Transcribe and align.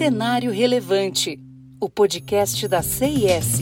Cenário 0.00 0.50
Relevante, 0.50 1.38
o 1.78 1.86
podcast 1.86 2.66
da 2.66 2.80
CIS. 2.80 3.58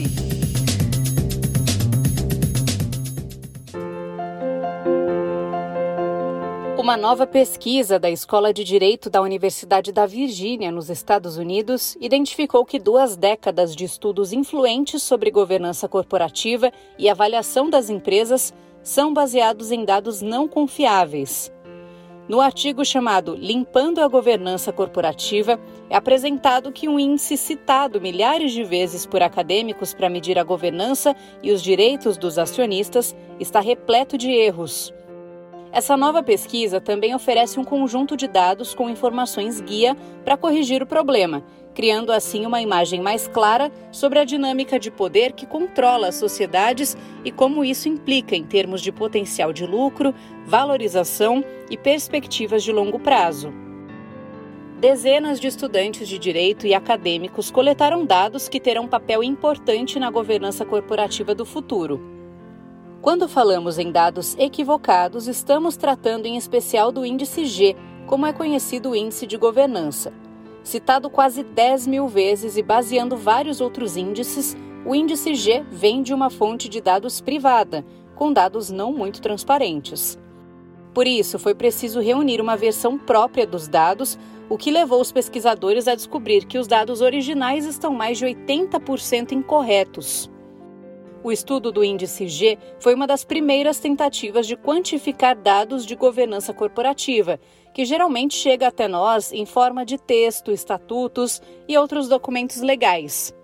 Uma 6.77 6.95
nova 6.95 7.27
pesquisa 7.27 7.99
da 7.99 8.09
Escola 8.09 8.53
de 8.53 8.63
Direito 8.63 9.09
da 9.09 9.21
Universidade 9.21 9.91
da 9.91 10.05
Virgínia, 10.05 10.71
nos 10.71 10.89
Estados 10.89 11.35
Unidos, 11.35 11.97
identificou 11.99 12.63
que 12.63 12.79
duas 12.79 13.17
décadas 13.17 13.75
de 13.75 13.83
estudos 13.83 14.31
influentes 14.31 15.03
sobre 15.03 15.29
governança 15.29 15.89
corporativa 15.89 16.71
e 16.97 17.09
avaliação 17.09 17.69
das 17.69 17.89
empresas 17.89 18.53
são 18.81 19.13
baseados 19.13 19.73
em 19.73 19.83
dados 19.83 20.21
não 20.21 20.47
confiáveis. 20.47 21.51
No 22.29 22.41
artigo 22.41 22.85
chamado 22.85 23.33
Limpando 23.35 23.97
a 23.97 24.07
Governança 24.07 24.71
Corporativa, 24.71 25.59
é 25.89 25.95
apresentado 25.95 26.71
que 26.71 26.87
um 26.87 26.99
índice 26.99 27.35
citado 27.35 27.99
milhares 27.99 28.51
de 28.51 28.63
vezes 28.63 29.03
por 29.03 29.23
acadêmicos 29.23 29.95
para 29.95 30.11
medir 30.11 30.37
a 30.37 30.43
governança 30.43 31.15
e 31.41 31.51
os 31.51 31.59
direitos 31.59 32.19
dos 32.19 32.37
acionistas 32.37 33.15
está 33.39 33.59
repleto 33.59 34.15
de 34.15 34.29
erros. 34.29 34.93
Essa 35.71 35.95
nova 35.95 36.23
pesquisa 36.23 36.81
também 36.81 37.13
oferece 37.13 37.59
um 37.59 37.63
conjunto 37.63 38.17
de 38.17 38.27
dados 38.27 38.73
com 38.73 38.89
informações 38.89 39.61
guia 39.61 39.95
para 40.25 40.35
corrigir 40.35 40.81
o 40.81 40.87
problema, 40.87 41.43
criando 41.75 42.11
assim 42.11 42.43
uma 42.43 42.59
imagem 42.59 43.01
mais 43.01 43.27
clara 43.27 43.71
sobre 43.91 44.17
a 44.17 44.25
dinâmica 44.25 44.79
de 44.79 44.89
poder 44.89 45.33
que 45.33 45.45
controla 45.45 46.07
as 46.07 46.15
sociedades 46.15 46.97
e 47.23 47.31
como 47.31 47.63
isso 47.63 47.87
implica 47.87 48.35
em 48.35 48.43
termos 48.43 48.81
de 48.81 48.91
potencial 48.91 49.53
de 49.53 49.65
lucro, 49.65 50.13
valorização 50.43 51.43
e 51.69 51.77
perspectivas 51.77 52.63
de 52.63 52.71
longo 52.71 52.99
prazo. 52.99 53.53
Dezenas 54.79 55.39
de 55.39 55.47
estudantes 55.47 56.07
de 56.07 56.17
direito 56.17 56.65
e 56.65 56.73
acadêmicos 56.73 57.51
coletaram 57.51 58.05
dados 58.05 58.49
que 58.49 58.59
terão 58.59 58.87
papel 58.87 59.23
importante 59.23 59.99
na 59.99 60.09
governança 60.09 60.65
corporativa 60.65 61.35
do 61.35 61.45
futuro. 61.45 62.18
Quando 63.01 63.29
falamos 63.29 63.79
em 63.79 63.93
dados 63.93 64.35
equivocados, 64.37 65.25
estamos 65.25 65.77
tratando 65.77 66.25
em 66.25 66.35
especial 66.35 66.91
do 66.91 67.05
índice 67.05 67.45
G, 67.45 67.73
como 68.05 68.25
é 68.25 68.33
conhecido 68.33 68.89
o 68.89 68.95
índice 68.95 69.25
de 69.25 69.37
governança. 69.37 70.11
Citado 70.63 71.09
quase 71.09 71.41
10 71.41 71.87
mil 71.87 72.09
vezes 72.09 72.57
e 72.57 72.61
baseando 72.61 73.15
vários 73.15 73.61
outros 73.61 73.95
índices, 73.95 74.53
o 74.85 74.93
índice 74.93 75.33
G 75.33 75.63
vem 75.71 76.03
de 76.03 76.13
uma 76.13 76.29
fonte 76.29 76.67
de 76.67 76.81
dados 76.81 77.21
privada, 77.21 77.85
com 78.15 78.33
dados 78.33 78.69
não 78.69 78.91
muito 78.91 79.21
transparentes. 79.21 80.19
Por 80.93 81.07
isso, 81.07 81.39
foi 81.39 81.55
preciso 81.55 82.01
reunir 82.01 82.41
uma 82.41 82.57
versão 82.57 82.97
própria 82.97 83.47
dos 83.47 83.69
dados, 83.69 84.19
o 84.49 84.57
que 84.57 84.71
levou 84.71 84.99
os 84.99 85.11
pesquisadores 85.11 85.87
a 85.87 85.95
descobrir 85.95 86.45
que 86.45 86.57
os 86.57 86.67
dados 86.67 86.99
originais 86.99 87.65
estão 87.65 87.93
mais 87.93 88.17
de 88.17 88.25
80% 88.25 89.31
incorretos. 89.31 90.29
O 91.21 91.33
estudo 91.33 91.69
do 91.69 91.83
índice 91.83 92.29
G 92.29 92.57
foi 92.79 92.95
uma 92.95 93.05
das 93.05 93.25
primeiras 93.25 93.77
tentativas 93.77 94.47
de 94.47 94.55
quantificar 94.55 95.35
dados 95.35 95.85
de 95.85 95.93
governança 95.93 96.53
corporativa, 96.53 97.37
que 97.73 97.83
geralmente 97.83 98.35
chega 98.35 98.67
até 98.67 98.87
nós 98.87 99.33
em 99.33 99.45
forma 99.45 99.85
de 99.85 99.97
texto, 99.97 100.51
estatutos 100.51 101.41
e 101.67 101.77
outros 101.77 102.07
documentos 102.07 102.61
legais. 102.61 103.35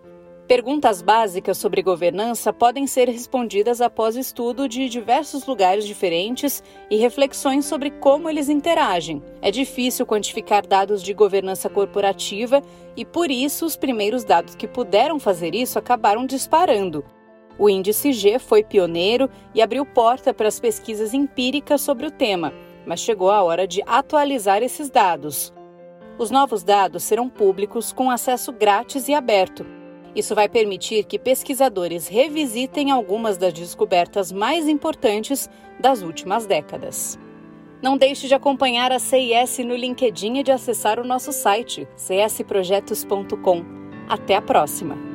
Perguntas 0.47 1.01
básicas 1.01 1.57
sobre 1.57 1.81
governança 1.81 2.53
podem 2.53 2.85
ser 2.85 3.09
respondidas 3.09 3.81
após 3.81 4.15
estudo 4.15 4.69
de 4.69 4.87
diversos 4.87 5.45
lugares 5.45 5.85
diferentes 5.85 6.63
e 6.89 6.97
reflexões 6.97 7.65
sobre 7.65 7.89
como 7.89 8.29
eles 8.29 8.47
interagem. 8.47 9.23
É 9.41 9.49
difícil 9.49 10.05
quantificar 10.05 10.65
dados 10.65 11.01
de 11.01 11.13
governança 11.15 11.67
corporativa 11.67 12.61
e, 12.95 13.03
por 13.03 13.31
isso, 13.31 13.65
os 13.65 13.75
primeiros 13.75 14.23
dados 14.23 14.53
que 14.53 14.67
puderam 14.67 15.19
fazer 15.19 15.55
isso 15.55 15.79
acabaram 15.79 16.27
disparando. 16.27 17.03
O 17.57 17.69
índice 17.69 18.11
G 18.11 18.37
foi 18.37 18.63
pioneiro 18.63 19.29
e 19.53 19.61
abriu 19.61 19.85
porta 19.85 20.33
para 20.33 20.47
as 20.47 20.59
pesquisas 20.59 21.13
empíricas 21.13 21.81
sobre 21.81 22.05
o 22.05 22.11
tema, 22.11 22.53
mas 22.85 22.99
chegou 22.99 23.31
a 23.31 23.41
hora 23.43 23.67
de 23.67 23.81
atualizar 23.85 24.61
esses 24.61 24.89
dados. 24.89 25.53
Os 26.17 26.31
novos 26.31 26.63
dados 26.63 27.03
serão 27.03 27.29
públicos 27.29 27.91
com 27.91 28.09
acesso 28.09 28.51
grátis 28.51 29.07
e 29.07 29.13
aberto. 29.13 29.65
Isso 30.15 30.33
vai 30.33 30.47
permitir 30.47 31.03
que 31.03 31.19
pesquisadores 31.19 32.07
revisitem 32.07 32.89
algumas 32.89 33.37
das 33.37 33.53
descobertas 33.53 34.31
mais 34.31 34.67
importantes 34.67 35.49
das 35.79 36.01
últimas 36.01 36.45
décadas. 36.45 37.19
Não 37.81 37.97
deixe 37.97 38.27
de 38.27 38.33
acompanhar 38.33 38.91
a 38.91 38.99
CIS 38.99 39.59
no 39.59 39.75
LinkedIn 39.75 40.37
e 40.37 40.43
de 40.43 40.51
acessar 40.51 40.99
o 40.99 41.05
nosso 41.05 41.33
site 41.33 41.85
csprojetos.com. 41.97 43.63
Até 44.07 44.35
a 44.35 44.41
próxima! 44.41 45.14